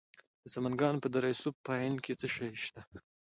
[0.41, 2.81] د سمنګان په دره صوف پاین کې څه شی شته؟